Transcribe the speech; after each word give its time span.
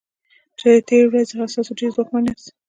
چې 0.59 0.67
د 0.73 0.75
تیرې 0.87 1.07
ورځې 1.07 1.25
څخه 1.31 1.45
تاسو 1.53 1.71
ډیر 1.79 1.89
ځواکمن 1.95 2.23
یاست. 2.25 2.47